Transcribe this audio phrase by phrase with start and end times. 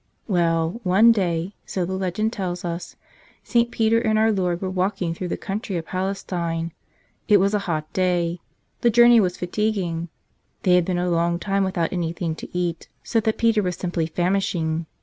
[0.27, 2.95] Well, one day, so the legend tells us,
[3.43, 3.69] St.
[3.69, 6.71] Peter and Our Lord were walking through the country of Palestine.
[7.27, 8.39] It was a hot day.
[8.79, 10.09] The journey was fatiguing.
[10.63, 14.07] They had been a long time without anything to eat, so that Peter was simply
[14.07, 14.87] famishing.